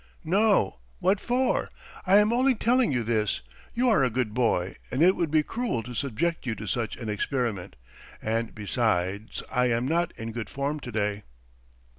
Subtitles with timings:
[0.23, 1.69] "'No, what for?
[2.07, 3.41] I am only telling you this.
[3.75, 6.95] You are a good boy and it would be cruel to subject you to such
[6.97, 7.75] an experiment.
[8.19, 11.21] And besides I am not in good form to day.'